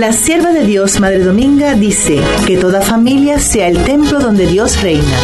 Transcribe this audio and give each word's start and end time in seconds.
La 0.00 0.14
sierva 0.14 0.52
de 0.52 0.64
Dios, 0.64 0.98
Madre 0.98 1.18
Dominga, 1.18 1.74
dice 1.74 2.22
que 2.46 2.56
toda 2.56 2.80
familia 2.80 3.38
sea 3.38 3.68
el 3.68 3.84
templo 3.84 4.18
donde 4.18 4.46
Dios 4.46 4.80
reina. 4.80 5.18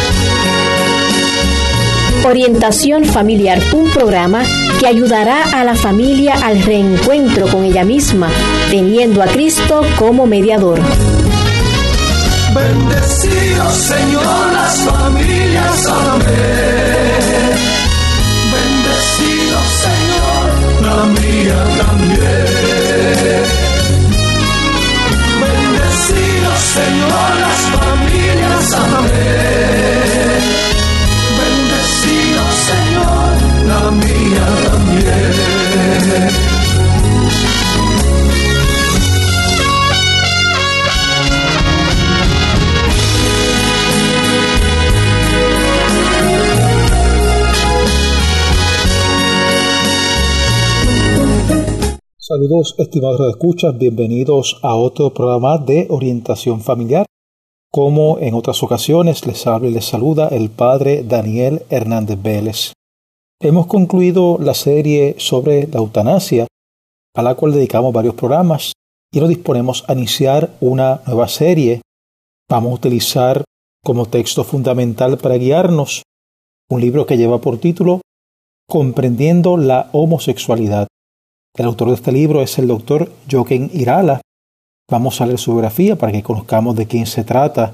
Orientación 2.23 3.03
Familiar, 3.03 3.59
un 3.73 3.89
programa 3.89 4.43
que 4.79 4.85
ayudará 4.85 5.45
a 5.45 5.63
la 5.63 5.73
familia 5.73 6.35
al 6.35 6.61
reencuentro 6.61 7.47
con 7.47 7.63
ella 7.63 7.83
misma, 7.83 8.29
teniendo 8.69 9.23
a 9.23 9.25
Cristo 9.25 9.81
como 9.97 10.27
mediador. 10.27 10.79
Bendecido 12.53 13.71
Señor 13.71 14.53
las 14.53 14.79
familias, 14.81 15.87
amén. 15.87 16.56
Saludos 52.37 52.75
estimados 52.77 53.19
escuchas, 53.31 53.75
bienvenidos 53.79 54.59
a 54.61 54.75
otro 54.75 55.11
programa 55.11 55.57
de 55.57 55.87
orientación 55.89 56.61
familiar. 56.61 57.07
Como 57.71 58.19
en 58.19 58.35
otras 58.35 58.61
ocasiones 58.61 59.25
les 59.25 59.47
habla 59.47 59.69
y 59.69 59.71
les 59.71 59.85
saluda 59.85 60.27
el 60.27 60.51
padre 60.51 61.01
Daniel 61.01 61.63
Hernández 61.71 62.21
Vélez. 62.21 62.73
Hemos 63.41 63.65
concluido 63.65 64.37
la 64.39 64.53
serie 64.53 65.15
sobre 65.17 65.65
la 65.65 65.79
eutanasia, 65.79 66.45
a 67.15 67.23
la 67.23 67.33
cual 67.33 67.53
dedicamos 67.53 67.91
varios 67.91 68.13
programas, 68.13 68.73
y 69.11 69.19
nos 69.19 69.29
disponemos 69.29 69.83
a 69.87 69.93
iniciar 69.93 70.51
una 70.61 71.01
nueva 71.07 71.27
serie. 71.29 71.81
Vamos 72.47 72.71
a 72.71 72.75
utilizar 72.75 73.43
como 73.83 74.05
texto 74.05 74.43
fundamental 74.43 75.17
para 75.17 75.39
guiarnos 75.39 76.03
un 76.69 76.81
libro 76.81 77.07
que 77.07 77.17
lleva 77.17 77.41
por 77.41 77.57
título 77.57 78.01
Comprendiendo 78.69 79.57
la 79.57 79.89
homosexualidad 79.91 80.87
el 81.57 81.65
autor 81.65 81.89
de 81.89 81.95
este 81.95 82.11
libro 82.11 82.41
es 82.41 82.57
el 82.59 82.67
doctor 82.67 83.11
Joaquín 83.29 83.69
Irala. 83.73 84.21
Vamos 84.89 85.19
a 85.19 85.25
leer 85.25 85.39
su 85.39 85.51
biografía 85.51 85.97
para 85.97 86.11
que 86.11 86.23
conozcamos 86.23 86.75
de 86.75 86.85
quién 86.85 87.07
se 87.07 87.23
trata 87.23 87.73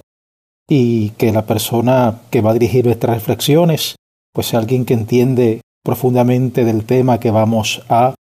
y 0.69 1.09
que 1.11 1.33
la 1.33 1.45
persona 1.45 2.21
que 2.31 2.41
va 2.41 2.51
a 2.51 2.53
dirigir 2.53 2.85
nuestras 2.85 3.17
reflexiones 3.17 3.95
pues 4.33 4.47
sea 4.47 4.59
alguien 4.59 4.85
que 4.85 4.93
entiende 4.93 5.61
profundamente 5.83 6.63
del 6.63 6.85
tema 6.85 7.19
que 7.19 7.29
vamos 7.29 7.83
a 7.89 8.15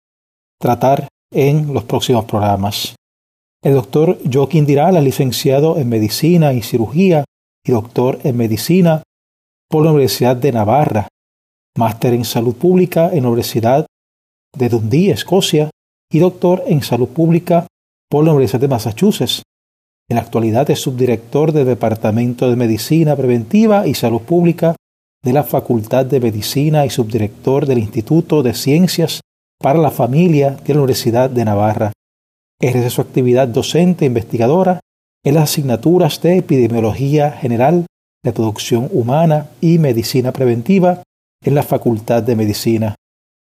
tratar 0.59 1.07
en 1.31 1.73
los 1.73 1.83
próximos 1.83 2.25
programas. 2.25 2.95
El 3.63 3.75
doctor 3.75 4.17
Joaquín 4.29 4.67
Irala 4.67 4.99
es 4.99 5.05
licenciado 5.05 5.77
en 5.77 5.87
Medicina 5.87 6.53
y 6.53 6.63
Cirugía 6.63 7.23
y 7.63 7.71
doctor 7.71 8.19
en 8.23 8.35
Medicina 8.35 9.03
por 9.69 9.85
la 9.85 9.91
Universidad 9.91 10.35
de 10.35 10.51
Navarra, 10.51 11.07
máster 11.77 12.15
en 12.15 12.25
Salud 12.25 12.55
Pública 12.55 13.11
en 13.13 13.23
la 13.23 13.29
Universidad 13.29 13.85
de 14.57 14.69
Dundee, 14.69 15.11
Escocia, 15.11 15.69
y 16.11 16.19
doctor 16.19 16.63
en 16.67 16.83
salud 16.83 17.07
pública 17.07 17.67
por 18.09 18.25
la 18.25 18.31
Universidad 18.31 18.61
de 18.61 18.67
Massachusetts. 18.67 19.43
En 20.09 20.15
la 20.15 20.21
actualidad 20.21 20.69
es 20.69 20.79
subdirector 20.79 21.53
del 21.53 21.65
Departamento 21.65 22.49
de 22.49 22.57
Medicina 22.57 23.15
Preventiva 23.15 23.87
y 23.87 23.93
Salud 23.93 24.21
Pública 24.21 24.75
de 25.23 25.33
la 25.33 25.43
Facultad 25.43 26.05
de 26.05 26.19
Medicina 26.19 26.85
y 26.85 26.89
subdirector 26.89 27.65
del 27.65 27.77
Instituto 27.77 28.43
de 28.43 28.53
Ciencias 28.53 29.21
para 29.61 29.79
la 29.79 29.91
Familia 29.91 30.57
de 30.65 30.73
la 30.73 30.81
Universidad 30.81 31.29
de 31.29 31.45
Navarra. 31.45 31.93
Ejerce 32.59 32.89
su 32.89 33.01
actividad 33.01 33.47
docente 33.47 34.03
e 34.03 34.07
investigadora 34.07 34.81
en 35.23 35.35
las 35.35 35.43
asignaturas 35.43 36.21
de 36.21 36.37
Epidemiología 36.37 37.31
General, 37.31 37.85
Reproducción 38.23 38.89
Humana 38.91 39.49
y 39.61 39.77
Medicina 39.77 40.31
Preventiva 40.31 41.03
en 41.43 41.55
la 41.55 41.63
Facultad 41.63 42.21
de 42.23 42.35
Medicina. 42.35 42.95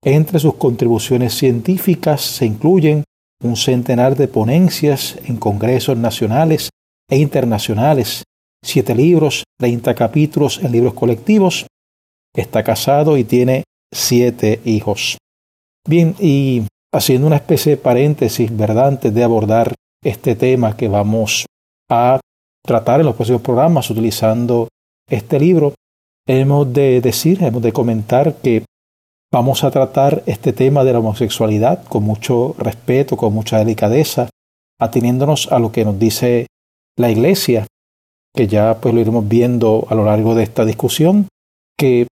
Entre 0.03 0.39
sus 0.39 0.55
contribuciones 0.55 1.35
científicas 1.35 2.21
se 2.21 2.45
incluyen 2.45 3.03
un 3.43 3.55
centenar 3.55 4.15
de 4.15 4.27
ponencias 4.27 5.17
en 5.25 5.37
congresos 5.37 5.97
nacionales 5.97 6.69
e 7.09 7.17
internacionales, 7.17 8.23
siete 8.63 8.95
libros, 8.95 9.43
30 9.59 9.93
capítulos 9.93 10.59
en 10.63 10.71
libros 10.71 10.95
colectivos. 10.95 11.67
Está 12.35 12.63
casado 12.63 13.17
y 13.17 13.23
tiene 13.23 13.63
siete 13.93 14.59
hijos. 14.65 15.17
Bien, 15.87 16.15
y 16.19 16.63
haciendo 16.93 17.27
una 17.27 17.35
especie 17.35 17.71
de 17.71 17.81
paréntesis, 17.81 18.55
¿verdad? 18.55 18.87
Antes 18.87 19.13
de 19.13 19.23
abordar 19.23 19.73
este 20.03 20.35
tema 20.35 20.75
que 20.75 20.87
vamos 20.87 21.45
a 21.89 22.19
tratar 22.65 23.01
en 23.01 23.07
los 23.07 23.15
próximos 23.15 23.41
programas 23.41 23.89
utilizando 23.89 24.67
este 25.07 25.39
libro, 25.39 25.73
hemos 26.27 26.71
de 26.73 27.01
decir, 27.01 27.43
hemos 27.43 27.61
de 27.61 27.73
comentar 27.73 28.35
que 28.35 28.63
Vamos 29.33 29.63
a 29.63 29.71
tratar 29.71 30.23
este 30.25 30.51
tema 30.51 30.83
de 30.83 30.91
la 30.91 30.99
homosexualidad 30.99 31.85
con 31.85 32.03
mucho 32.03 32.53
respeto, 32.57 33.15
con 33.15 33.33
mucha 33.33 33.59
delicadeza, 33.59 34.29
ateniéndonos 34.77 35.49
a 35.53 35.59
lo 35.59 35.71
que 35.71 35.85
nos 35.85 35.97
dice 35.97 36.47
la 36.97 37.09
Iglesia, 37.09 37.65
que 38.35 38.47
ya 38.47 38.79
pues 38.81 38.93
lo 38.93 38.99
iremos 38.99 39.25
viendo 39.29 39.87
a 39.89 39.95
lo 39.95 40.03
largo 40.03 40.35
de 40.35 40.43
esta 40.43 40.65
discusión, 40.65 41.29
que 41.77 42.07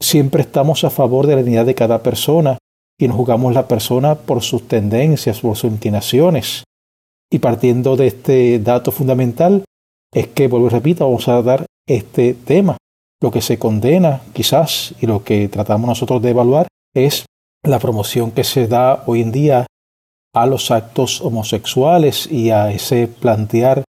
siempre 0.00 0.40
estamos 0.40 0.82
a 0.84 0.90
favor 0.90 1.26
de 1.26 1.36
la 1.36 1.42
dignidad 1.42 1.66
de 1.66 1.74
cada 1.74 2.02
persona 2.02 2.56
y 2.98 3.06
nos 3.06 3.18
jugamos 3.18 3.52
la 3.52 3.68
persona 3.68 4.14
por 4.14 4.42
sus 4.42 4.66
tendencias, 4.66 5.40
por 5.40 5.56
sus 5.56 5.70
inclinaciones. 5.70 6.64
Y 7.30 7.38
partiendo 7.40 7.96
de 7.96 8.06
este 8.06 8.58
dato 8.60 8.92
fundamental, 8.92 9.62
es 10.10 10.28
que, 10.28 10.48
vuelvo 10.48 10.68
y 10.68 10.70
repito, 10.70 11.04
vamos 11.04 11.28
a 11.28 11.42
dar 11.42 11.66
este 11.86 12.32
tema. 12.32 12.78
Lo 13.26 13.32
que 13.32 13.42
se 13.42 13.58
condena 13.58 14.20
quizás 14.32 14.94
y 15.00 15.06
lo 15.06 15.24
que 15.24 15.48
tratamos 15.48 15.88
nosotros 15.88 16.22
de 16.22 16.30
evaluar 16.30 16.68
es 16.94 17.26
la 17.64 17.80
promoción 17.80 18.30
que 18.30 18.44
se 18.44 18.68
da 18.68 19.02
hoy 19.06 19.20
en 19.20 19.32
día 19.32 19.66
a 20.32 20.46
los 20.46 20.70
actos 20.70 21.20
homosexuales 21.20 22.30
y 22.30 22.50
a 22.50 22.70
ese 22.70 23.08
plantear 23.08 23.82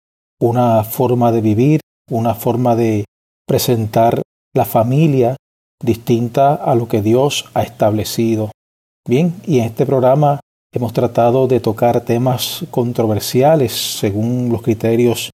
una 0.40 0.84
forma 0.84 1.32
de 1.32 1.40
vivir, 1.40 1.80
una 2.08 2.36
forma 2.36 2.76
de 2.76 3.06
presentar 3.44 4.22
la 4.54 4.64
familia 4.64 5.34
distinta 5.82 6.54
a 6.54 6.76
lo 6.76 6.86
que 6.86 7.02
Dios 7.02 7.46
ha 7.54 7.64
establecido. 7.64 8.52
Bien, 9.04 9.34
y 9.48 9.58
en 9.58 9.64
este 9.64 9.84
programa 9.84 10.38
hemos 10.72 10.92
tratado 10.92 11.48
de 11.48 11.58
tocar 11.58 12.02
temas 12.02 12.64
controversiales 12.70 13.72
según 13.72 14.50
los 14.52 14.62
criterios 14.62 15.30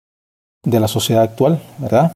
de 0.64 0.80
la 0.80 0.88
sociedad 0.88 1.22
actual, 1.22 1.60
¿verdad? 1.76 2.12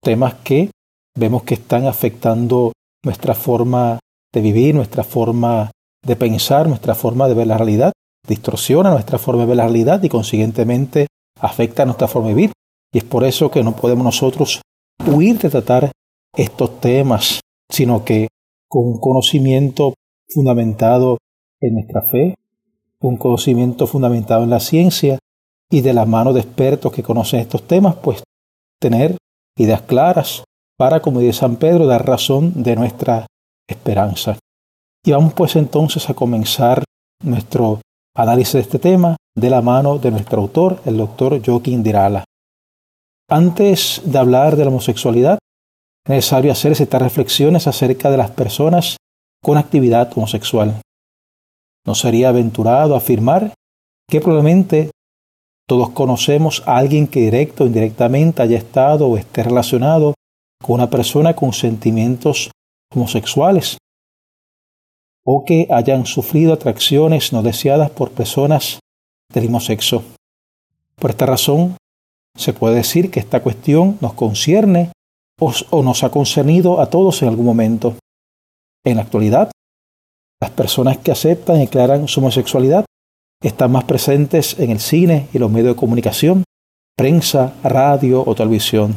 Temas 0.00 0.34
que 0.44 0.70
vemos 1.16 1.44
que 1.44 1.54
están 1.54 1.86
afectando 1.86 2.72
nuestra 3.04 3.34
forma 3.34 3.98
de 4.32 4.40
vivir, 4.40 4.74
nuestra 4.74 5.04
forma 5.04 5.70
de 6.04 6.16
pensar, 6.16 6.68
nuestra 6.68 6.94
forma 6.94 7.28
de 7.28 7.34
ver 7.34 7.46
la 7.46 7.58
realidad, 7.58 7.92
distorsiona 8.26 8.90
nuestra 8.90 9.18
forma 9.18 9.42
de 9.42 9.48
ver 9.48 9.56
la 9.56 9.64
realidad 9.64 10.02
y 10.02 10.08
consiguientemente 10.08 11.06
afecta 11.40 11.84
nuestra 11.84 12.08
forma 12.08 12.28
de 12.28 12.34
vivir. 12.34 12.52
Y 12.92 12.98
es 12.98 13.04
por 13.04 13.24
eso 13.24 13.50
que 13.50 13.62
no 13.62 13.76
podemos 13.76 14.04
nosotros 14.04 14.62
huir 15.06 15.38
de 15.38 15.50
tratar 15.50 15.92
estos 16.36 16.80
temas, 16.80 17.40
sino 17.70 18.04
que 18.04 18.28
con 18.68 18.86
un 18.86 18.98
conocimiento 18.98 19.94
fundamentado 20.28 21.18
en 21.60 21.74
nuestra 21.74 22.02
fe, 22.02 22.34
un 23.00 23.16
conocimiento 23.16 23.86
fundamentado 23.86 24.44
en 24.44 24.50
la 24.50 24.60
ciencia 24.60 25.18
y 25.70 25.80
de 25.80 25.92
la 25.92 26.06
mano 26.06 26.32
de 26.32 26.40
expertos 26.40 26.92
que 26.92 27.02
conocen 27.02 27.40
estos 27.40 27.66
temas, 27.66 27.96
pues 27.96 28.22
tener 28.80 29.16
ideas 29.56 29.82
claras, 29.82 30.44
para, 30.76 31.00
como 31.00 31.20
dice 31.20 31.40
San 31.40 31.56
Pedro, 31.56 31.86
dar 31.86 32.06
razón 32.06 32.62
de 32.62 32.76
nuestra 32.76 33.26
esperanza. 33.68 34.38
Y 35.04 35.12
vamos 35.12 35.34
pues 35.34 35.56
entonces 35.56 36.08
a 36.08 36.14
comenzar 36.14 36.82
nuestro 37.22 37.80
análisis 38.16 38.54
de 38.54 38.60
este 38.60 38.78
tema 38.78 39.16
de 39.36 39.50
la 39.50 39.62
mano 39.62 39.98
de 39.98 40.10
nuestro 40.10 40.40
autor, 40.40 40.80
el 40.84 40.96
doctor 40.96 41.40
Joaquín 41.44 41.82
Dirala. 41.82 42.24
Antes 43.28 44.02
de 44.04 44.18
hablar 44.18 44.56
de 44.56 44.64
la 44.64 44.70
homosexualidad, 44.70 45.38
es 46.06 46.10
necesario 46.10 46.52
hacer 46.52 46.72
estas 46.72 47.02
reflexiones 47.02 47.66
acerca 47.66 48.10
de 48.10 48.18
las 48.18 48.30
personas 48.30 48.96
con 49.42 49.58
actividad 49.58 50.10
homosexual. 50.16 50.80
No 51.86 51.94
sería 51.94 52.30
aventurado 52.30 52.94
afirmar 52.94 53.52
que 54.08 54.20
probablemente 54.20 54.90
todos 55.66 55.90
conocemos 55.90 56.62
a 56.66 56.76
alguien 56.76 57.06
que 57.06 57.20
directo 57.20 57.64
o 57.64 57.66
indirectamente 57.66 58.42
haya 58.42 58.58
estado 58.58 59.06
o 59.06 59.16
esté 59.16 59.42
relacionado 59.42 60.13
con 60.64 60.76
una 60.76 60.88
persona 60.88 61.36
con 61.36 61.52
sentimientos 61.52 62.50
homosexuales 62.90 63.76
o 65.22 65.44
que 65.44 65.68
hayan 65.68 66.06
sufrido 66.06 66.54
atracciones 66.54 67.34
no 67.34 67.42
deseadas 67.42 67.90
por 67.90 68.12
personas 68.12 68.78
del 69.30 69.42
mismo 69.42 69.60
sexo. 69.60 70.02
Por 70.96 71.10
esta 71.10 71.26
razón, 71.26 71.76
se 72.34 72.54
puede 72.54 72.76
decir 72.76 73.10
que 73.10 73.20
esta 73.20 73.42
cuestión 73.42 73.98
nos 74.00 74.14
concierne 74.14 74.90
o, 75.38 75.82
nos 75.82 76.02
ha 76.02 76.08
concernido 76.08 76.80
a 76.80 76.88
todos 76.88 77.20
en 77.20 77.28
algún 77.28 77.44
momento. 77.44 77.96
En 78.86 78.96
la 78.96 79.02
actualidad, 79.02 79.50
las 80.40 80.50
personas 80.52 80.96
que 80.96 81.12
aceptan 81.12 81.56
y 81.56 81.66
declaran 81.66 82.08
su 82.08 82.20
homosexualidad 82.20 82.86
están 83.42 83.70
más 83.70 83.84
presentes 83.84 84.58
en 84.58 84.70
el 84.70 84.80
cine 84.80 85.28
y 85.34 85.38
los 85.38 85.50
medios 85.50 85.74
de 85.74 85.80
comunicación, 85.80 86.44
prensa, 86.96 87.52
radio 87.62 88.24
o 88.26 88.34
televisión. 88.34 88.96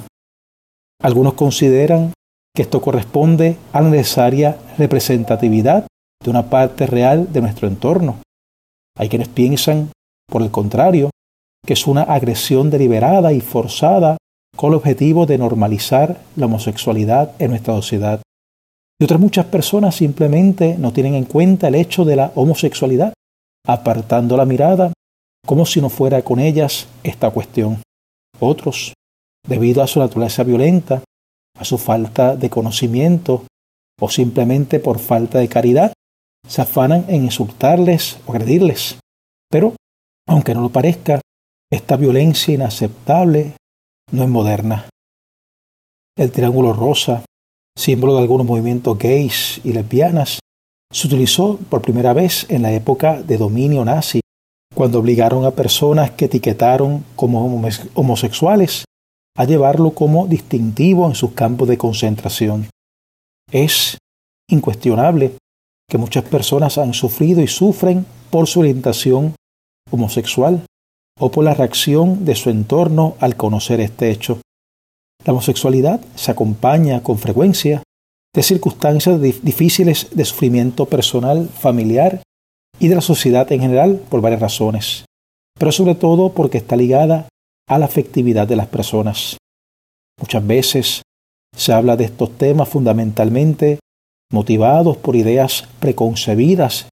Algunos 1.02 1.34
consideran 1.34 2.14
que 2.56 2.64
esto 2.64 2.82
corresponde 2.82 3.58
a 3.72 3.82
la 3.82 3.90
necesaria 3.90 4.58
representatividad 4.78 5.86
de 6.24 6.30
una 6.30 6.50
parte 6.50 6.88
real 6.88 7.32
de 7.32 7.42
nuestro 7.42 7.68
entorno. 7.68 8.18
Hay 8.98 9.10
quienes 9.10 9.28
piensan, 9.28 9.92
por 10.28 10.42
el 10.42 10.50
contrario, 10.50 11.12
que 11.66 11.74
es 11.74 11.86
una 11.86 12.02
agresión 12.02 12.70
deliberada 12.70 13.32
y 13.32 13.42
forzada 13.42 14.18
con 14.56 14.72
el 14.72 14.78
objetivo 14.78 15.28
de 15.28 15.38
normalizar 15.38 16.20
la 16.36 16.48
homosexualidad 16.48 17.34
en 17.38 17.52
nuestra 17.52 17.76
sociedad. 17.76 18.22
Y 19.00 19.04
otras 19.04 19.20
muchas 19.20 19.46
personas 19.46 19.96
simplemente 19.96 20.78
no 20.80 20.92
tienen 20.92 21.14
en 21.14 21.26
cuenta 21.26 21.68
el 21.68 21.76
hecho 21.76 22.06
de 22.06 22.16
la 22.16 22.32
homosexualidad, 22.34 23.14
apartando 23.68 24.36
la 24.36 24.46
mirada 24.46 24.92
como 25.46 25.66
si 25.68 25.80
no 25.80 25.90
fuera 25.90 26.24
con 26.24 26.40
ellas 26.40 26.88
esta 27.04 27.30
cuestión. 27.30 27.82
Otros, 28.40 28.94
debido 29.48 29.82
a 29.82 29.88
su 29.88 30.00
naturaleza 30.00 30.44
violenta, 30.44 31.04
a 31.58 31.66
su 31.66 31.78
falta 31.78 32.36
de 32.36 32.50
conocimiento 32.50 33.46
o 34.00 34.10
simplemente 34.10 34.80
por 34.80 35.00
falta 35.00 35.40
de 35.40 35.48
caridad, 35.48 35.94
se 36.48 36.62
afanan 36.62 37.06
en 37.08 37.24
insultarles 37.24 38.20
o 38.28 38.32
agredirles. 38.32 39.00
Pero, 39.50 39.74
aunque 40.28 40.54
no 40.54 40.62
lo 40.62 40.70
parezca, 40.70 41.20
esta 41.72 41.98
violencia 41.98 42.54
inaceptable 42.54 43.54
no 44.12 44.24
es 44.24 44.30
moderna. 44.30 44.90
El 46.16 46.32
triángulo 46.32 46.74
rosa, 46.74 47.24
símbolo 47.78 48.16
de 48.16 48.22
algunos 48.22 48.46
movimientos 48.46 48.98
gays 48.98 49.62
y 49.64 49.74
lesbianas, 49.74 50.40
se 50.92 51.08
utilizó 51.08 51.58
por 51.70 51.82
primera 51.82 52.14
vez 52.14 52.46
en 52.50 52.62
la 52.62 52.72
época 52.72 53.22
de 53.22 53.38
dominio 53.38 53.84
nazi, 53.84 54.22
cuando 54.74 55.00
obligaron 55.00 55.44
a 55.46 55.52
personas 55.52 56.12
que 56.12 56.26
etiquetaron 56.26 57.04
como 57.16 57.62
homosexuales 57.94 58.86
a 59.38 59.46
llevarlo 59.46 59.92
como 59.92 60.28
distintivo 60.28 61.08
en 61.08 61.16
sus 61.16 61.32
campos 61.32 61.68
de 61.68 61.78
concentración. 61.78 62.70
Es 63.52 63.98
incuestionable 64.50 65.34
que 65.90 65.98
muchas 65.98 66.26
personas 66.26 66.78
han 66.78 66.94
sufrido 66.94 67.42
y 67.42 67.48
sufren 67.48 68.06
por 68.32 68.48
su 68.48 68.60
orientación 68.60 69.36
homosexual 69.92 70.66
o 71.20 71.32
por 71.32 71.44
la 71.44 71.54
reacción 71.54 72.26
de 72.26 72.36
su 72.36 72.50
entorno 72.50 73.16
al 73.20 73.36
conocer 73.36 73.80
este 73.80 74.10
hecho. 74.10 74.42
La 75.24 75.34
homosexualidad 75.34 76.02
se 76.16 76.32
acompaña 76.32 77.04
con 77.04 77.18
frecuencia 77.18 77.84
de 78.36 78.44
circunstancias 78.44 79.22
difíciles 79.22 80.08
de 80.12 80.26
sufrimiento 80.26 80.86
personal, 80.86 81.48
familiar 81.48 82.22
y 82.80 82.88
de 82.88 82.96
la 82.96 83.02
sociedad 83.02 83.52
en 83.52 83.62
general 83.62 84.02
por 84.10 84.22
varias 84.22 84.42
razones, 84.42 85.06
pero 85.58 85.72
sobre 85.72 85.96
todo 85.96 86.34
porque 86.34 86.58
está 86.58 86.76
ligada 86.76 87.28
a 87.68 87.78
la 87.78 87.86
afectividad 87.86 88.48
de 88.48 88.56
las 88.56 88.68
personas. 88.68 89.38
Muchas 90.20 90.46
veces 90.46 91.02
se 91.56 91.74
habla 91.74 91.98
de 91.98 92.06
estos 92.06 92.38
temas 92.38 92.70
fundamentalmente 92.70 93.80
motivados 94.32 94.98
por 94.98 95.16
ideas 95.16 95.68
preconcebidas 95.80 96.90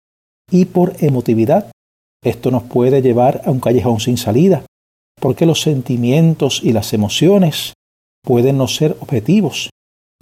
y 0.52 0.66
por 0.66 0.96
emotividad 1.00 1.72
esto 2.26 2.50
nos 2.50 2.64
puede 2.64 3.04
llevar 3.04 3.44
a 3.46 3.52
un 3.52 3.60
callejón 3.60 4.00
sin 4.00 4.18
salida, 4.18 4.66
porque 5.22 5.46
los 5.46 5.62
sentimientos 5.62 6.60
y 6.64 6.74
las 6.74 6.92
emociones 6.94 7.74
pueden 8.24 8.58
no 8.58 8.68
ser 8.68 8.98
objetivos 9.00 9.70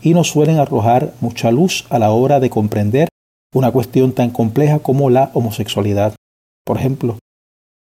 y 0.01 0.13
nos 0.13 0.27
suelen 0.27 0.59
arrojar 0.59 1.13
mucha 1.21 1.49
luz 1.49 1.85
a 1.89 1.99
la 1.99 2.11
hora 2.11 2.41
de 2.41 2.49
comprender 2.49 3.07
una 3.55 3.71
cuestión 3.71 4.11
tan 4.11 4.31
compleja 4.31 4.79
como 4.79 5.09
la 5.09 5.31
homosexualidad. 5.33 6.13
Por 6.65 6.77
ejemplo, 6.77 7.19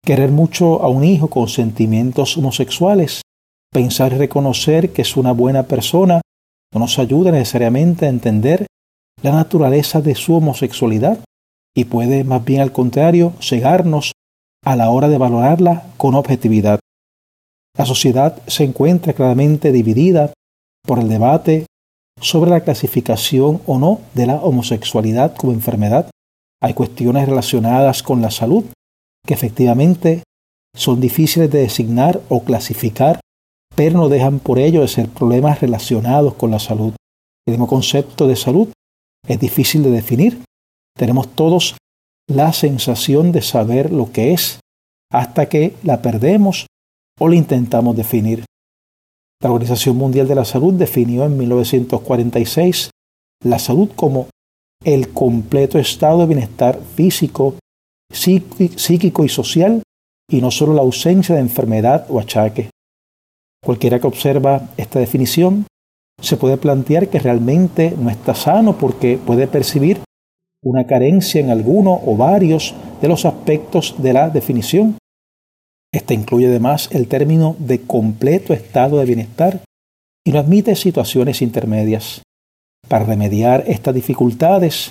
querer 0.07 0.31
mucho 0.31 0.81
a 0.83 0.87
un 0.87 1.03
hijo 1.03 1.29
con 1.29 1.49
sentimientos 1.49 2.37
homosexuales, 2.37 3.23
pensar 3.73 4.13
y 4.13 4.15
reconocer 4.17 4.93
que 4.93 5.01
es 5.01 5.17
una 5.17 5.33
buena 5.33 5.63
persona, 5.63 6.21
no 6.73 6.79
nos 6.79 6.97
ayuda 6.97 7.33
necesariamente 7.33 8.05
a 8.05 8.09
entender 8.09 8.67
la 9.21 9.33
naturaleza 9.33 9.99
de 9.99 10.15
su 10.15 10.35
homosexualidad 10.35 11.19
y 11.75 11.83
puede 11.83 12.23
más 12.23 12.45
bien 12.45 12.61
al 12.61 12.71
contrario 12.71 13.33
cegarnos 13.41 14.13
a 14.63 14.77
la 14.77 14.91
hora 14.91 15.09
de 15.09 15.17
valorarla 15.17 15.87
con 15.97 16.15
objetividad. 16.15 16.79
La 17.77 17.85
sociedad 17.85 18.41
se 18.47 18.63
encuentra 18.63 19.11
claramente 19.11 19.73
dividida 19.73 20.31
por 20.85 20.99
el 20.99 21.09
debate 21.09 21.65
sobre 22.21 22.49
la 22.49 22.61
clasificación 22.61 23.59
o 23.65 23.77
no 23.77 23.99
de 24.13 24.27
la 24.27 24.35
homosexualidad 24.35 25.35
como 25.35 25.51
enfermedad. 25.51 26.09
Hay 26.61 26.75
cuestiones 26.75 27.27
relacionadas 27.27 28.03
con 28.03 28.21
la 28.21 28.31
salud 28.31 28.63
que 29.27 29.35
efectivamente 29.35 30.23
son 30.75 30.99
difíciles 30.99 31.51
de 31.51 31.59
designar 31.59 32.19
o 32.29 32.43
clasificar, 32.43 33.19
pero 33.75 33.97
no 33.97 34.09
dejan 34.09 34.39
por 34.39 34.57
ello 34.57 34.81
de 34.81 34.87
ser 34.87 35.09
problemas 35.09 35.61
relacionados 35.61 36.33
con 36.33 36.49
la 36.49 36.59
salud. 36.59 36.93
El 37.45 37.53
mismo 37.53 37.67
concepto 37.67 38.27
de 38.27 38.35
salud 38.35 38.69
es 39.27 39.39
difícil 39.39 39.83
de 39.83 39.91
definir 39.91 40.41
tenemos 40.97 41.29
todos 41.29 41.77
la 42.27 42.51
sensación 42.51 43.31
de 43.31 43.41
saber 43.41 43.93
lo 43.93 44.11
que 44.11 44.33
es 44.33 44.59
hasta 45.13 45.47
que 45.47 45.75
la 45.83 46.01
perdemos 46.01 46.65
o 47.19 47.29
la 47.29 47.35
intentamos 47.35 47.95
definir. 47.95 48.43
La 49.41 49.51
Organización 49.51 49.95
Mundial 49.95 50.27
de 50.27 50.35
la 50.35 50.43
Salud 50.43 50.73
definió 50.73 51.23
en 51.23 51.37
1946 51.37 52.89
la 53.45 53.59
salud 53.59 53.89
como 53.95 54.27
el 54.83 55.13
completo 55.13 55.77
estado 55.77 56.19
de 56.19 56.25
bienestar 56.25 56.81
físico, 56.95 57.55
psíquico 58.11 59.23
y 59.23 59.29
social 59.29 59.83
y 60.29 60.41
no 60.41 60.51
solo 60.51 60.73
la 60.73 60.81
ausencia 60.81 61.35
de 61.35 61.41
enfermedad 61.41 62.05
o 62.09 62.19
achaque. 62.19 62.69
Cualquiera 63.63 63.99
que 63.99 64.07
observa 64.07 64.69
esta 64.77 64.99
definición 64.99 65.65
se 66.21 66.37
puede 66.37 66.57
plantear 66.57 67.09
que 67.09 67.19
realmente 67.19 67.93
no 67.97 68.09
está 68.09 68.33
sano 68.33 68.77
porque 68.77 69.17
puede 69.17 69.47
percibir 69.47 69.99
una 70.63 70.85
carencia 70.85 71.39
en 71.39 71.49
alguno 71.49 72.01
o 72.05 72.17
varios 72.17 72.73
de 73.01 73.07
los 73.07 73.25
aspectos 73.25 73.95
de 73.99 74.13
la 74.13 74.29
definición. 74.29 74.97
Esta 75.93 76.13
incluye 76.13 76.47
además 76.47 76.89
el 76.91 77.07
término 77.07 77.55
de 77.59 77.81
completo 77.81 78.53
estado 78.53 78.99
de 78.99 79.05
bienestar 79.05 79.61
y 80.25 80.31
no 80.31 80.39
admite 80.39 80.75
situaciones 80.75 81.41
intermedias. 81.41 82.21
Para 82.87 83.05
remediar 83.05 83.63
estas 83.67 83.93
dificultades, 83.93 84.89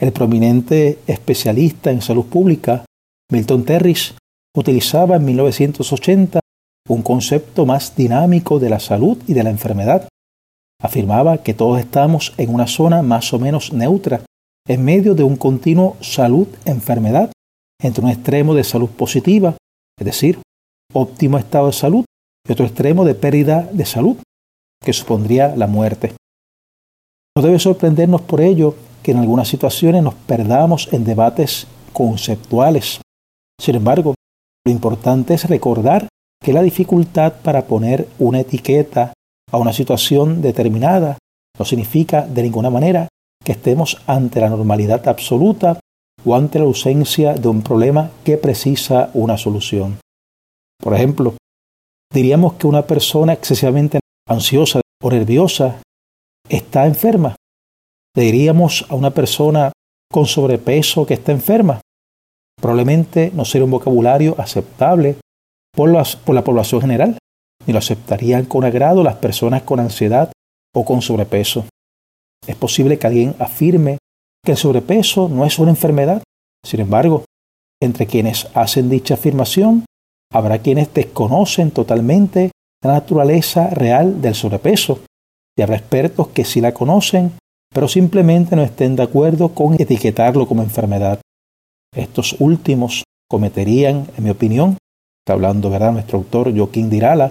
el 0.00 0.12
prominente 0.12 0.98
especialista 1.06 1.90
en 1.90 2.02
salud 2.02 2.26
pública, 2.26 2.84
Milton 3.30 3.64
Terris, 3.64 4.14
utilizaba 4.56 5.16
en 5.16 5.24
1980 5.24 6.40
un 6.88 7.02
concepto 7.02 7.66
más 7.66 7.96
dinámico 7.96 8.58
de 8.58 8.70
la 8.70 8.80
salud 8.80 9.18
y 9.26 9.34
de 9.34 9.42
la 9.42 9.50
enfermedad. 9.50 10.08
Afirmaba 10.80 11.38
que 11.38 11.54
todos 11.54 11.80
estamos 11.80 12.34
en 12.36 12.54
una 12.54 12.66
zona 12.66 13.02
más 13.02 13.32
o 13.32 13.38
menos 13.38 13.72
neutra 13.72 14.22
en 14.68 14.84
medio 14.84 15.14
de 15.14 15.22
un 15.22 15.36
continuo 15.36 15.96
salud-enfermedad, 16.00 17.30
entre 17.80 18.04
un 18.04 18.10
extremo 18.10 18.54
de 18.54 18.64
salud 18.64 18.90
positiva, 18.90 19.56
es 19.98 20.04
decir, 20.04 20.40
óptimo 20.92 21.38
estado 21.38 21.68
de 21.68 21.72
salud, 21.72 22.04
y 22.46 22.52
otro 22.52 22.66
extremo 22.66 23.04
de 23.04 23.14
pérdida 23.14 23.68
de 23.72 23.86
salud, 23.86 24.16
que 24.82 24.92
supondría 24.92 25.56
la 25.56 25.66
muerte. 25.66 26.14
No 27.36 27.42
debe 27.42 27.58
sorprendernos 27.58 28.22
por 28.22 28.40
ello 28.40 28.76
que 29.06 29.12
en 29.12 29.18
algunas 29.18 29.46
situaciones 29.46 30.02
nos 30.02 30.14
perdamos 30.14 30.88
en 30.90 31.04
debates 31.04 31.68
conceptuales. 31.92 33.00
Sin 33.56 33.76
embargo, 33.76 34.16
lo 34.66 34.72
importante 34.72 35.34
es 35.34 35.48
recordar 35.48 36.08
que 36.42 36.52
la 36.52 36.60
dificultad 36.60 37.34
para 37.34 37.66
poner 37.66 38.08
una 38.18 38.40
etiqueta 38.40 39.12
a 39.52 39.58
una 39.58 39.72
situación 39.72 40.42
determinada 40.42 41.18
no 41.56 41.64
significa 41.64 42.26
de 42.26 42.42
ninguna 42.42 42.68
manera 42.68 43.06
que 43.44 43.52
estemos 43.52 44.02
ante 44.08 44.40
la 44.40 44.48
normalidad 44.48 45.06
absoluta 45.06 45.78
o 46.24 46.34
ante 46.34 46.58
la 46.58 46.64
ausencia 46.64 47.34
de 47.34 47.46
un 47.46 47.62
problema 47.62 48.10
que 48.24 48.38
precisa 48.38 49.10
una 49.14 49.38
solución. 49.38 50.00
Por 50.82 50.94
ejemplo, 50.94 51.34
diríamos 52.12 52.54
que 52.54 52.66
una 52.66 52.82
persona 52.82 53.34
excesivamente 53.34 54.00
ansiosa 54.28 54.80
o 55.00 55.10
nerviosa 55.12 55.80
está 56.48 56.86
enferma. 56.86 57.36
Le 58.16 58.24
diríamos 58.24 58.86
a 58.88 58.94
una 58.94 59.12
persona 59.12 59.70
con 60.10 60.26
sobrepeso 60.26 61.06
que 61.06 61.14
está 61.14 61.30
enferma. 61.30 61.80
Probablemente 62.60 63.30
no 63.34 63.44
sería 63.44 63.66
un 63.66 63.70
vocabulario 63.70 64.34
aceptable 64.38 65.16
por, 65.72 65.92
por 66.24 66.34
la 66.34 66.42
población 66.42 66.80
general, 66.80 67.18
ni 67.66 67.72
lo 67.72 67.78
aceptarían 67.78 68.46
con 68.46 68.64
agrado 68.64 69.04
las 69.04 69.16
personas 69.16 69.62
con 69.62 69.78
ansiedad 69.78 70.32
o 70.74 70.84
con 70.84 71.02
sobrepeso. 71.02 71.66
Es 72.46 72.56
posible 72.56 72.98
que 72.98 73.06
alguien 73.06 73.36
afirme 73.38 73.98
que 74.44 74.52
el 74.52 74.58
sobrepeso 74.58 75.28
no 75.28 75.44
es 75.44 75.58
una 75.58 75.70
enfermedad. 75.70 76.22
Sin 76.64 76.80
embargo, 76.80 77.24
entre 77.80 78.06
quienes 78.06 78.48
hacen 78.54 78.88
dicha 78.88 79.14
afirmación 79.14 79.84
Habrá 80.32 80.58
quienes 80.58 80.92
desconocen 80.92 81.70
totalmente 81.70 82.50
la 82.82 82.92
naturaleza 82.92 83.70
real 83.70 84.20
del 84.20 84.34
sobrepeso 84.34 85.00
y 85.56 85.62
habrá 85.62 85.76
expertos 85.76 86.28
que 86.28 86.44
sí 86.44 86.60
la 86.60 86.74
conocen, 86.74 87.32
pero 87.76 87.88
simplemente 87.88 88.56
no 88.56 88.62
estén 88.62 88.96
de 88.96 89.02
acuerdo 89.02 89.50
con 89.50 89.74
etiquetarlo 89.74 90.48
como 90.48 90.62
enfermedad. 90.62 91.20
Estos 91.94 92.34
últimos 92.38 93.04
cometerían, 93.28 94.06
en 94.16 94.24
mi 94.24 94.30
opinión, 94.30 94.78
está 95.20 95.34
hablando 95.34 95.68
¿verdad? 95.68 95.92
nuestro 95.92 96.16
autor 96.16 96.56
Joaquín 96.56 96.88
Dirala, 96.88 97.28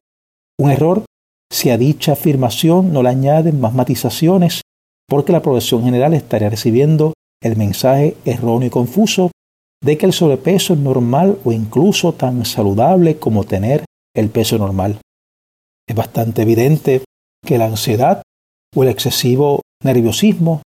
un 0.59 0.69
error 0.69 1.03
si 1.51 1.71
a 1.71 1.79
dicha 1.79 2.11
afirmación 2.11 2.93
no 2.93 3.01
le 3.01 3.09
añaden 3.09 3.59
más 3.59 3.73
matizaciones, 3.73 4.61
porque 5.09 5.31
la 5.31 5.41
población 5.41 5.83
general 5.83 6.13
estaría 6.13 6.51
recibiendo 6.51 7.13
el 7.41 7.57
mensaje 7.57 8.15
erróneo 8.23 8.67
y 8.67 8.69
confuso 8.69 9.31
de 9.83 9.97
que 9.97 10.05
el 10.05 10.13
sobrepeso 10.13 10.73
es 10.73 10.79
normal 10.79 11.39
o 11.43 11.53
incluso 11.53 12.13
tan 12.13 12.45
saludable 12.45 13.17
como 13.17 13.45
tener 13.45 13.83
el 14.15 14.29
peso 14.29 14.59
normal. 14.59 14.99
Es 15.89 15.95
bastante 15.95 16.43
evidente 16.43 17.01
que 17.43 17.57
la 17.57 17.65
ansiedad 17.65 18.21
o 18.75 18.83
el 18.83 18.89
excesivo 18.89 19.61
nerviosismo 19.83 20.61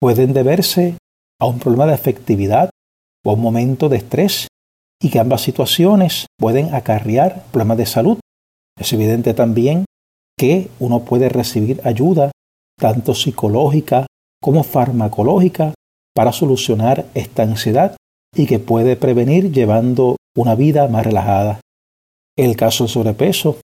pueden 0.00 0.32
deberse 0.32 0.96
a 1.40 1.46
un 1.46 1.58
problema 1.58 1.86
de 1.86 1.94
afectividad 1.94 2.70
o 3.24 3.30
a 3.30 3.34
un 3.34 3.40
momento 3.40 3.88
de 3.88 3.98
estrés 3.98 4.48
y 5.00 5.10
que 5.10 5.18
ambas 5.18 5.42
situaciones 5.42 6.26
pueden 6.38 6.74
acarrear 6.74 7.44
problemas 7.52 7.78
de 7.78 7.86
salud. 7.86 8.18
Es 8.78 8.92
evidente 8.92 9.34
también 9.34 9.84
que 10.38 10.68
uno 10.78 11.04
puede 11.04 11.28
recibir 11.28 11.80
ayuda 11.84 12.30
tanto 12.78 13.14
psicológica 13.14 14.06
como 14.42 14.62
farmacológica 14.62 15.74
para 16.14 16.32
solucionar 16.32 17.06
esta 17.14 17.42
ansiedad 17.42 17.96
y 18.34 18.46
que 18.46 18.58
puede 18.58 18.96
prevenir 18.96 19.52
llevando 19.52 20.16
una 20.36 20.54
vida 20.54 20.88
más 20.88 21.04
relajada. 21.04 21.60
El 22.36 22.56
caso 22.56 22.84
del 22.84 22.92
sobrepeso, 22.92 23.58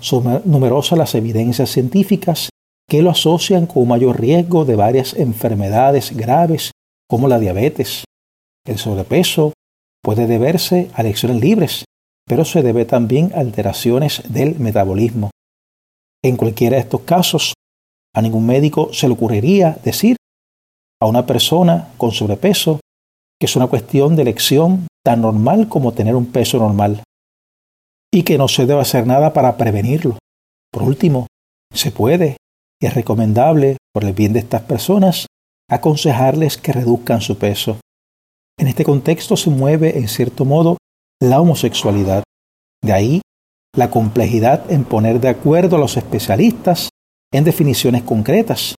son 0.00 0.42
numerosas 0.44 0.98
las 0.98 1.14
evidencias 1.14 1.70
científicas 1.70 2.50
que 2.88 3.02
lo 3.02 3.10
asocian 3.10 3.66
con 3.66 3.82
un 3.82 3.88
mayor 3.88 4.20
riesgo 4.20 4.64
de 4.64 4.74
varias 4.74 5.14
enfermedades 5.14 6.16
graves 6.16 6.72
como 7.08 7.28
la 7.28 7.38
diabetes. 7.38 8.04
El 8.66 8.78
sobrepeso 8.78 9.52
puede 10.02 10.26
deberse 10.26 10.90
a 10.94 11.02
lecciones 11.02 11.40
libres, 11.40 11.84
pero 12.26 12.44
se 12.44 12.62
debe 12.62 12.84
también 12.86 13.32
a 13.34 13.40
alteraciones 13.40 14.22
del 14.28 14.58
metabolismo. 14.58 15.30
En 16.22 16.36
cualquiera 16.36 16.76
de 16.76 16.82
estos 16.82 17.02
casos, 17.02 17.54
a 18.14 18.22
ningún 18.22 18.46
médico 18.46 18.92
se 18.92 19.06
le 19.06 19.14
ocurriría 19.14 19.78
decir 19.84 20.16
a 21.00 21.06
una 21.06 21.26
persona 21.26 21.92
con 21.96 22.12
sobrepeso 22.12 22.80
que 23.38 23.46
es 23.46 23.54
una 23.54 23.68
cuestión 23.68 24.16
de 24.16 24.22
elección 24.22 24.86
tan 25.04 25.20
normal 25.20 25.68
como 25.68 25.92
tener 25.92 26.16
un 26.16 26.26
peso 26.26 26.58
normal 26.58 27.02
y 28.12 28.24
que 28.24 28.38
no 28.38 28.48
se 28.48 28.66
debe 28.66 28.80
hacer 28.80 29.06
nada 29.06 29.32
para 29.32 29.56
prevenirlo. 29.56 30.18
Por 30.72 30.82
último, 30.82 31.26
se 31.72 31.92
puede 31.92 32.36
es 32.86 32.94
recomendable, 32.94 33.76
por 33.92 34.04
el 34.04 34.12
bien 34.12 34.32
de 34.32 34.40
estas 34.40 34.62
personas, 34.62 35.26
aconsejarles 35.68 36.56
que 36.56 36.72
reduzcan 36.72 37.20
su 37.20 37.36
peso. 37.36 37.78
En 38.58 38.68
este 38.68 38.84
contexto 38.84 39.36
se 39.36 39.50
mueve, 39.50 39.98
en 39.98 40.08
cierto 40.08 40.44
modo, 40.44 40.78
la 41.20 41.40
homosexualidad. 41.40 42.22
De 42.82 42.92
ahí 42.92 43.20
la 43.76 43.90
complejidad 43.90 44.70
en 44.70 44.84
poner 44.84 45.20
de 45.20 45.28
acuerdo 45.28 45.76
a 45.76 45.78
los 45.78 45.96
especialistas 45.96 46.88
en 47.32 47.44
definiciones 47.44 48.02
concretas. 48.02 48.74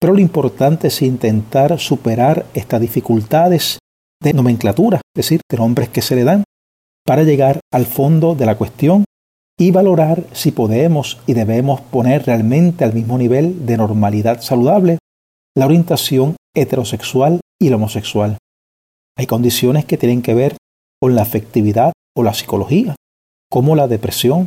Pero 0.00 0.14
lo 0.14 0.20
importante 0.20 0.88
es 0.88 1.02
intentar 1.02 1.78
superar 1.78 2.46
estas 2.54 2.80
dificultades 2.80 3.78
de 4.22 4.32
nomenclatura, 4.32 4.98
es 4.98 5.14
decir, 5.14 5.40
de 5.48 5.56
nombres 5.56 5.88
que 5.90 6.02
se 6.02 6.16
le 6.16 6.24
dan, 6.24 6.44
para 7.06 7.22
llegar 7.22 7.60
al 7.72 7.86
fondo 7.86 8.34
de 8.34 8.46
la 8.46 8.56
cuestión 8.56 9.04
y 9.60 9.72
valorar 9.72 10.24
si 10.32 10.52
podemos 10.52 11.18
y 11.26 11.34
debemos 11.34 11.82
poner 11.82 12.24
realmente 12.24 12.82
al 12.82 12.94
mismo 12.94 13.18
nivel 13.18 13.66
de 13.66 13.76
normalidad 13.76 14.40
saludable 14.40 14.96
la 15.54 15.66
orientación 15.66 16.36
heterosexual 16.56 17.40
y 17.60 17.68
la 17.68 17.76
homosexual. 17.76 18.38
Hay 19.18 19.26
condiciones 19.26 19.84
que 19.84 19.98
tienen 19.98 20.22
que 20.22 20.32
ver 20.32 20.56
con 20.98 21.14
la 21.14 21.20
afectividad 21.20 21.92
o 22.16 22.22
la 22.22 22.32
psicología, 22.32 22.96
como 23.50 23.76
la 23.76 23.86
depresión, 23.86 24.46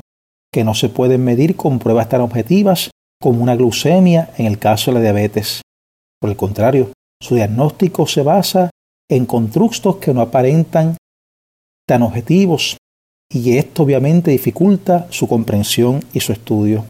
que 0.52 0.64
no 0.64 0.74
se 0.74 0.90
pueden 0.90 1.24
medir 1.24 1.56
con 1.56 1.78
pruebas 1.78 2.10
tan 2.10 2.22
objetivas 2.22 2.90
como 3.22 3.44
una 3.44 3.56
glucemia 3.56 4.32
en 4.40 4.48
el 4.48 4.58
caso 4.58 4.90
de 4.90 4.96
la 4.96 5.02
diabetes. 5.02 5.62
Por 6.20 6.32
el 6.32 6.36
contrario, 6.36 6.92
su 7.22 7.36
diagnóstico 7.36 8.08
se 8.08 8.24
basa 8.24 8.72
en 9.08 9.28
constructos 9.28 9.98
que 9.98 10.12
no 10.12 10.22
aparentan 10.22 10.98
tan 11.88 12.02
objetivos 12.02 12.78
y 13.34 13.58
esto 13.58 13.84
obviamente 13.84 14.32
dificulta 14.32 15.08
su 15.10 15.28
comprensión 15.28 16.04
y 16.14 16.20
su 16.20 16.32
estudio. 16.32 16.86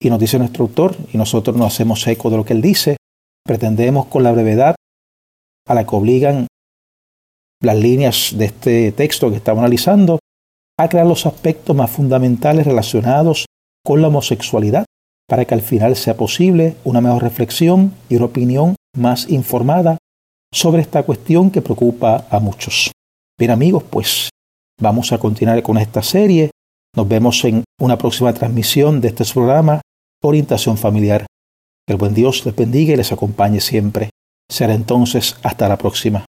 Y 0.00 0.08
nos 0.08 0.18
dice 0.18 0.38
nuestro 0.38 0.64
autor, 0.64 0.96
y 1.12 1.18
nosotros 1.18 1.56
nos 1.56 1.72
hacemos 1.72 2.06
eco 2.06 2.30
de 2.30 2.38
lo 2.38 2.44
que 2.44 2.54
él 2.54 2.62
dice, 2.62 2.96
pretendemos 3.44 4.06
con 4.06 4.22
la 4.22 4.32
brevedad 4.32 4.74
a 5.68 5.74
la 5.74 5.86
que 5.86 5.94
obligan 5.94 6.46
las 7.60 7.76
líneas 7.76 8.32
de 8.36 8.46
este 8.46 8.92
texto 8.92 9.30
que 9.30 9.36
estamos 9.36 9.60
analizando, 9.60 10.18
a 10.78 10.88
crear 10.88 11.06
los 11.06 11.26
aspectos 11.26 11.76
más 11.76 11.90
fundamentales 11.90 12.66
relacionados 12.66 13.44
con 13.84 14.00
la 14.00 14.08
homosexualidad, 14.08 14.84
para 15.28 15.44
que 15.44 15.54
al 15.54 15.62
final 15.62 15.96
sea 15.96 16.16
posible 16.16 16.76
una 16.82 17.00
mejor 17.00 17.22
reflexión 17.22 17.94
y 18.08 18.16
una 18.16 18.26
opinión 18.26 18.74
más 18.96 19.28
informada 19.28 19.98
sobre 20.52 20.82
esta 20.82 21.04
cuestión 21.04 21.50
que 21.50 21.62
preocupa 21.62 22.26
a 22.30 22.40
muchos. 22.40 22.90
Bien 23.38 23.50
amigos, 23.50 23.84
pues 23.88 24.28
vamos 24.82 25.12
a 25.12 25.18
continuar 25.18 25.62
con 25.62 25.78
esta 25.78 26.02
serie. 26.02 26.50
Nos 26.94 27.08
vemos 27.08 27.42
en 27.44 27.64
una 27.80 27.96
próxima 27.96 28.34
transmisión 28.34 29.00
de 29.00 29.08
este 29.08 29.24
programa 29.24 29.80
Orientación 30.22 30.76
Familiar. 30.76 31.24
Que 31.86 31.94
el 31.94 31.98
buen 31.98 32.14
Dios 32.14 32.44
les 32.44 32.54
bendiga 32.54 32.92
y 32.92 32.96
les 32.96 33.12
acompañe 33.12 33.60
siempre. 33.60 34.10
Será 34.50 34.74
entonces 34.74 35.36
hasta 35.42 35.68
la 35.68 35.78
próxima. 35.78 36.26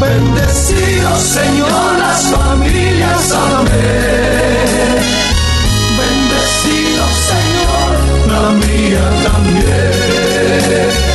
Bendecido 0.00 1.16
Señor 1.16 1.70
las 1.96 2.26
familias, 2.26 3.30
amén. 3.30 4.61
La 8.42 8.50
mía 8.50 9.04
también. 9.22 11.11